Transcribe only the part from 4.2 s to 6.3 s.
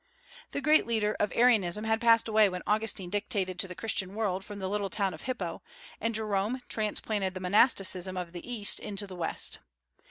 from the little town of Hippo, and